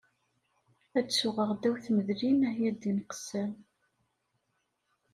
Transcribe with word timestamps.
Ad 0.97 1.07
suɣeɣ 1.17 1.49
ddaw 1.53 1.75
tmedlin, 1.85 2.39
ah 2.49 2.55
ya 2.61 2.71
ddin 2.75 2.99
qessam! 3.09 3.51